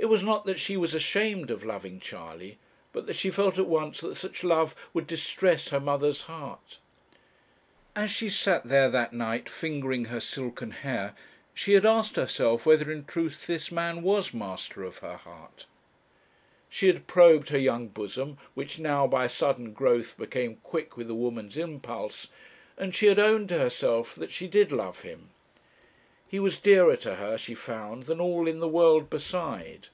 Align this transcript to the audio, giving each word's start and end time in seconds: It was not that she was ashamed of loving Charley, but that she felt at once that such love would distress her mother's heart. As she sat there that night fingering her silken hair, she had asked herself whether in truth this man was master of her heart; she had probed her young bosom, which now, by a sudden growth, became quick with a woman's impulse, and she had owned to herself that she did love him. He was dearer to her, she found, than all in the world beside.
It 0.00 0.06
was 0.08 0.22
not 0.22 0.44
that 0.46 0.60
she 0.60 0.76
was 0.76 0.94
ashamed 0.94 1.50
of 1.50 1.64
loving 1.64 1.98
Charley, 1.98 2.56
but 2.92 3.06
that 3.08 3.16
she 3.16 3.32
felt 3.32 3.58
at 3.58 3.66
once 3.66 4.00
that 4.00 4.14
such 4.14 4.44
love 4.44 4.76
would 4.94 5.08
distress 5.08 5.70
her 5.70 5.80
mother's 5.80 6.22
heart. 6.22 6.78
As 7.96 8.08
she 8.08 8.30
sat 8.30 8.68
there 8.68 8.88
that 8.90 9.12
night 9.12 9.48
fingering 9.50 10.04
her 10.04 10.20
silken 10.20 10.70
hair, 10.70 11.16
she 11.52 11.72
had 11.72 11.84
asked 11.84 12.14
herself 12.14 12.64
whether 12.64 12.92
in 12.92 13.06
truth 13.06 13.48
this 13.48 13.72
man 13.72 14.02
was 14.02 14.32
master 14.32 14.84
of 14.84 14.98
her 14.98 15.16
heart; 15.16 15.66
she 16.68 16.86
had 16.86 17.08
probed 17.08 17.48
her 17.48 17.58
young 17.58 17.88
bosom, 17.88 18.38
which 18.54 18.78
now, 18.78 19.04
by 19.08 19.24
a 19.24 19.28
sudden 19.28 19.72
growth, 19.72 20.16
became 20.16 20.58
quick 20.62 20.96
with 20.96 21.10
a 21.10 21.14
woman's 21.14 21.56
impulse, 21.56 22.28
and 22.76 22.94
she 22.94 23.06
had 23.06 23.18
owned 23.18 23.48
to 23.48 23.58
herself 23.58 24.14
that 24.14 24.30
she 24.30 24.46
did 24.46 24.70
love 24.70 25.00
him. 25.00 25.30
He 26.30 26.38
was 26.38 26.58
dearer 26.58 26.96
to 26.96 27.14
her, 27.14 27.38
she 27.38 27.54
found, 27.54 28.02
than 28.02 28.20
all 28.20 28.46
in 28.46 28.58
the 28.60 28.68
world 28.68 29.08
beside. 29.08 29.88